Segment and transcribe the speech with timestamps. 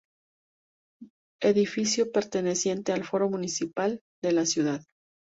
[1.43, 4.83] Edificio perteneciente al foro municipal de la ciudad.